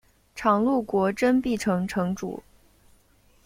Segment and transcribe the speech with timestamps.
[0.33, 2.41] 常陆国真壁城城主。